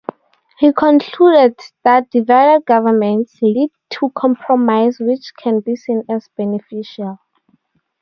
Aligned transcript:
He 0.57 0.73
concluded 0.73 1.59
that 1.83 2.09
divided 2.09 2.65
governments 2.65 3.37
lead 3.39 3.69
to 3.91 4.09
compromise 4.17 4.97
which 4.99 5.31
can 5.37 5.59
be 5.59 5.75
seen 5.75 6.01
as 6.09 6.27
beneficial. 6.35 7.19